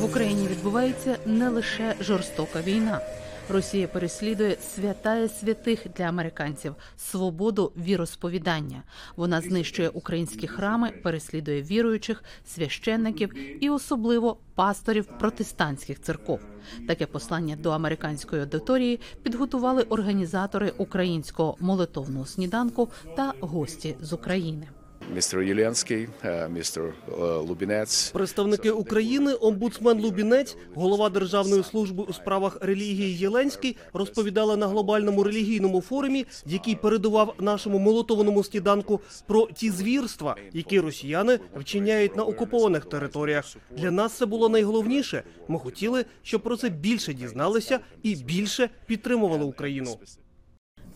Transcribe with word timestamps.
В 0.00 0.04
Україні 0.04 0.48
відбувається 0.48 1.16
не 1.26 1.48
лише 1.48 1.94
жорстока 2.00 2.60
війна. 2.60 3.00
Росія 3.48 3.88
переслідує 3.88 4.56
святає 4.74 5.28
святих 5.28 5.86
для 5.96 6.04
американців 6.04 6.74
свободу 6.96 7.72
віросповідання. 7.76 8.82
Вона 9.16 9.40
знищує 9.40 9.88
українські 9.88 10.46
храми, 10.46 10.90
переслідує 10.90 11.62
віруючих, 11.62 12.24
священників 12.46 13.32
і 13.64 13.70
особливо 13.70 14.36
пасторів 14.54 15.04
протестантських 15.18 16.00
церков. 16.00 16.40
Таке 16.88 17.06
послання 17.06 17.56
до 17.56 17.70
американської 17.70 18.42
аудиторії 18.42 19.00
підготували 19.22 19.82
організатори 19.82 20.72
українського 20.78 21.56
молитовного 21.60 22.26
сніданку 22.26 22.88
та 23.16 23.32
гості 23.40 23.96
з 24.00 24.12
України. 24.12 24.68
Містер 25.14 25.42
Єлянський, 25.42 26.08
е, 26.24 26.48
містер 26.48 26.84
е, 26.84 27.12
Лубінець. 27.22 28.10
Представники 28.10 28.70
України, 28.70 29.34
омбудсмен 29.40 30.00
Лубінець, 30.00 30.56
голова 30.74 31.08
Державної 31.08 31.62
служби 31.62 32.04
у 32.08 32.12
справах 32.12 32.58
релігії 32.60 33.16
Єленський 33.18 33.76
розповідали 33.92 34.56
на 34.56 34.66
глобальному 34.66 35.24
релігійному 35.24 35.80
форумі, 35.80 36.26
який 36.46 36.74
передував 36.74 37.34
нашому 37.40 37.78
молотованому 37.78 38.44
сніданку, 38.44 39.00
про 39.26 39.46
ті 39.46 39.70
звірства, 39.70 40.36
які 40.52 40.80
росіяни 40.80 41.38
вчиняють 41.56 42.16
на 42.16 42.22
окупованих 42.22 42.84
територіях. 42.84 43.56
Для 43.76 43.90
нас 43.90 44.12
це 44.12 44.26
було 44.26 44.48
найголовніше. 44.48 45.22
Ми 45.48 45.58
хотіли, 45.58 46.04
щоб 46.22 46.42
про 46.42 46.56
це 46.56 46.68
більше 46.68 47.14
дізналися 47.14 47.80
і 48.02 48.14
більше 48.16 48.70
підтримували 48.86 49.44
Україну. 49.44 49.98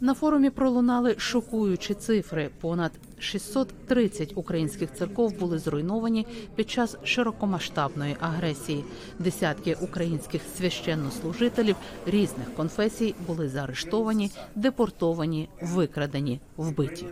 На 0.00 0.14
форумі 0.14 0.50
пролунали 0.50 1.14
шокуючі 1.18 1.94
цифри. 1.94 2.50
Понад 2.60 2.92
630 3.18 4.32
українських 4.34 4.94
церков 4.94 5.38
були 5.38 5.58
зруйновані 5.58 6.26
під 6.54 6.70
час 6.70 6.96
широкомасштабної 7.02 8.16
агресії. 8.20 8.84
Десятки 9.18 9.76
українських 9.80 10.42
священнослужителів 10.56 11.76
різних 12.06 12.54
конфесій 12.54 13.14
були 13.26 13.48
заарештовані, 13.48 14.30
депортовані, 14.54 15.48
викрадені, 15.62 16.40
вбиті. 16.56 17.06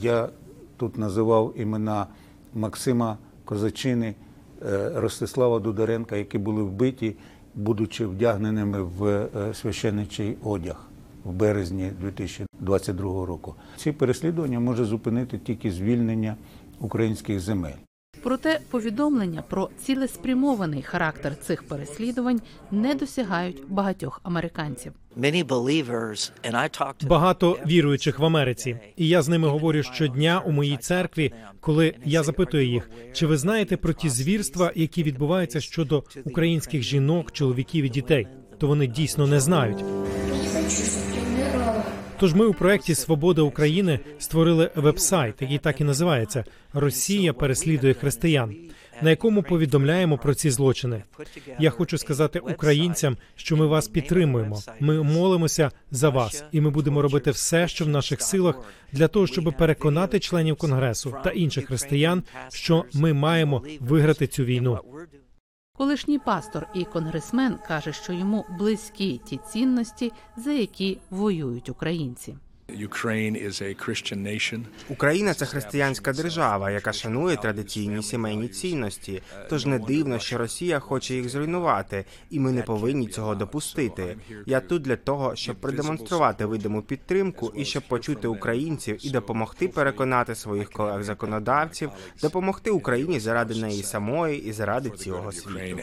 Я 0.00 0.28
тут 0.76 0.98
називав 0.98 1.54
імена 1.56 2.06
Максима 2.54 3.18
Козачини, 3.44 4.14
е, 4.62 4.92
Ростислава 4.94 5.58
Дударенка, 5.58 6.16
які 6.16 6.38
були 6.38 6.62
вбиті, 6.62 7.16
будучи 7.54 8.06
вдягненими 8.06 8.82
в 8.82 9.04
е, 9.06 9.54
священичий 9.54 10.36
одяг 10.44 10.89
в 11.24 11.32
березні 11.32 11.90
2022 12.00 13.26
року. 13.26 13.54
Ці 13.76 13.92
переслідування 13.92 14.60
може 14.60 14.84
зупинити 14.84 15.38
тільки 15.38 15.70
звільнення 15.70 16.36
українських 16.80 17.40
земель. 17.40 17.76
Проте 18.22 18.60
повідомлення 18.70 19.42
про 19.48 19.70
цілеспрямований 19.84 20.82
характер 20.82 21.36
цих 21.36 21.62
переслідувань 21.62 22.40
не 22.70 22.94
досягають 22.94 23.62
багатьох 23.68 24.20
американців. 24.22 24.92
Багато 27.02 27.58
віруючих 27.66 28.18
в 28.18 28.24
Америці, 28.24 28.76
і 28.96 29.08
я 29.08 29.22
з 29.22 29.28
ними 29.28 29.48
говорю 29.48 29.82
щодня 29.82 30.42
у 30.46 30.50
моїй 30.50 30.76
церкві, 30.76 31.32
коли 31.60 31.94
я 32.04 32.22
запитую 32.22 32.66
їх, 32.66 32.90
чи 33.12 33.26
ви 33.26 33.36
знаєте 33.36 33.76
про 33.76 33.92
ті 33.92 34.08
звірства, 34.08 34.72
які 34.74 35.02
відбуваються 35.02 35.60
щодо 35.60 36.04
українських 36.24 36.82
жінок, 36.82 37.32
чоловіків 37.32 37.84
і 37.84 37.88
дітей, 37.88 38.28
то 38.58 38.66
вони 38.66 38.86
дійсно 38.86 39.26
не 39.26 39.40
знають. 39.40 39.84
Тож 42.20 42.34
ми 42.34 42.46
у 42.46 42.54
проєкті 42.54 42.94
Свобода 42.94 43.42
України 43.42 44.00
створили 44.18 44.70
веб-сайт, 44.74 45.34
який 45.40 45.58
так 45.58 45.80
і 45.80 45.84
називається 45.84 46.44
Росія 46.72 47.32
переслідує 47.32 47.94
християн, 47.94 48.56
на 49.02 49.10
якому 49.10 49.42
повідомляємо 49.42 50.18
про 50.18 50.34
ці 50.34 50.50
злочини. 50.50 51.02
Я 51.58 51.70
хочу 51.70 51.98
сказати 51.98 52.38
українцям, 52.38 53.16
що 53.36 53.56
ми 53.56 53.66
вас 53.66 53.88
підтримуємо. 53.88 54.62
Ми 54.80 55.02
молимося 55.02 55.70
за 55.90 56.08
вас, 56.08 56.44
і 56.52 56.60
ми 56.60 56.70
будемо 56.70 57.02
робити 57.02 57.30
все, 57.30 57.68
що 57.68 57.84
в 57.84 57.88
наших 57.88 58.22
силах, 58.22 58.54
для 58.92 59.08
того, 59.08 59.26
щоб 59.26 59.54
переконати 59.58 60.20
членів 60.20 60.56
конгресу 60.56 61.14
та 61.24 61.30
інших 61.30 61.66
християн, 61.66 62.22
що 62.52 62.84
ми 62.94 63.12
маємо 63.12 63.62
виграти 63.80 64.26
цю 64.26 64.44
війну. 64.44 64.78
Колишній 65.80 66.18
пастор 66.18 66.66
і 66.74 66.84
конгресмен 66.84 67.58
каже, 67.68 67.92
що 67.92 68.12
йому 68.12 68.44
близькі 68.58 69.20
ті 69.24 69.36
цінності, 69.36 70.12
за 70.36 70.52
які 70.52 70.98
воюють 71.10 71.68
українці. 71.68 72.36
Україна 74.88 75.34
це 75.34 75.46
християнська 75.46 76.12
держава, 76.12 76.70
яка 76.70 76.92
шанує 76.92 77.36
традиційні 77.36 78.02
сімейні 78.02 78.48
цінності. 78.48 79.22
Тож 79.50 79.66
не 79.66 79.78
дивно, 79.78 80.18
що 80.18 80.38
Росія 80.38 80.78
хоче 80.78 81.14
їх 81.14 81.28
зруйнувати, 81.28 82.04
і 82.30 82.40
ми 82.40 82.52
не 82.52 82.62
повинні 82.62 83.06
цього 83.06 83.34
допустити. 83.34 84.16
Я 84.46 84.60
тут 84.60 84.82
для 84.82 84.96
того, 84.96 85.36
щоб 85.36 85.56
продемонструвати 85.56 86.44
видиму 86.44 86.82
підтримку 86.82 87.52
і 87.56 87.64
щоб 87.64 87.82
почути 87.82 88.28
українців 88.28 89.06
і 89.06 89.10
допомогти 89.10 89.68
переконати 89.68 90.34
своїх 90.34 90.70
колег 90.70 91.02
законодавців, 91.02 91.90
допомогти 92.22 92.70
Україні 92.70 93.20
заради 93.20 93.54
неї 93.54 93.82
самої 93.82 94.44
і 94.44 94.52
заради 94.52 94.90
цілого 94.90 95.32
світу. 95.32 95.80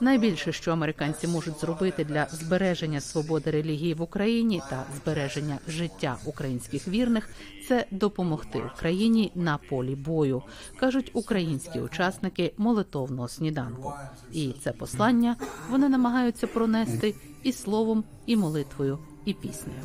Найбільше, 0.00 0.52
що 0.52 0.72
американці 0.72 1.28
можуть 1.28 1.60
зробити 1.60 2.04
для 2.04 2.26
збереження 2.30 3.00
свободи 3.00 3.50
релігії 3.50 3.94
в 3.94 4.02
Україні 4.02 4.62
та 4.70 4.84
збереження 4.96 5.58
життя 5.68 6.16
українських 6.24 6.88
вірних, 6.88 7.28
це 7.68 7.86
допомогти 7.90 8.62
Україні 8.74 9.32
на 9.34 9.58
полі 9.58 9.94
бою, 9.94 10.42
кажуть 10.80 11.10
українські 11.14 11.80
учасники 11.80 12.52
молитовного 12.56 13.28
сніданку. 13.28 13.92
І 14.32 14.54
це 14.64 14.72
послання 14.72 15.36
вони 15.70 15.88
намагаються 15.88 16.46
пронести 16.46 17.14
і 17.42 17.52
словом, 17.52 18.04
і 18.26 18.36
молитвою, 18.36 18.98
і 19.24 19.32
піснею. 19.32 19.80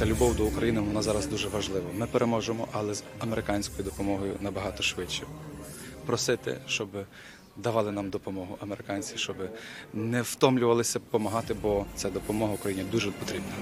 Ця 0.00 0.06
любов 0.06 0.36
до 0.36 0.44
України 0.44 0.80
вона 0.80 1.02
зараз 1.02 1.26
дуже 1.26 1.48
важлива. 1.48 1.86
Ми 1.94 2.06
переможемо, 2.06 2.68
але 2.72 2.94
з 2.94 3.02
американською 3.18 3.84
допомогою 3.84 4.32
набагато 4.40 4.82
швидше. 4.82 5.22
Просити, 6.06 6.56
щоб 6.66 6.88
давали 7.56 7.92
нам 7.92 8.10
допомогу 8.10 8.58
американці, 8.60 9.16
щоб 9.16 9.36
не 9.94 10.22
втомлювалися 10.22 10.98
допомагати, 10.98 11.54
бо 11.54 11.86
ця 11.96 12.10
допомога 12.10 12.52
Україні 12.52 12.84
дуже 12.92 13.10
потрібна. 13.10 13.52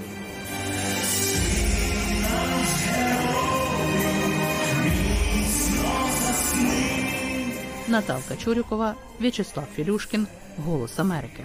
Наталка 7.88 8.36
Чурікова, 8.36 8.94
В'ячеслав 9.20 9.66
Філюшкін, 9.74 10.26
Голос 10.64 10.98
Америки. 10.98 11.44